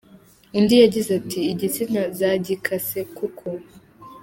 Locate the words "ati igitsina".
1.19-2.01